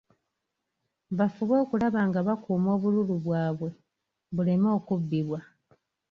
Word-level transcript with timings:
Bafube 1.17 1.55
okulaba 1.63 1.99
nga 2.07 2.19
bakuuma 2.27 2.69
obululu 2.77 3.13
bwabwe, 3.25 3.69
buleme 4.35 4.69
okubbibwa. 4.77 5.39